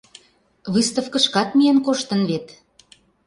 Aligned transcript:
Выставкышкат 0.73 1.49
миен 1.57 1.77
коштын 1.85 2.21
вет. 2.29 2.45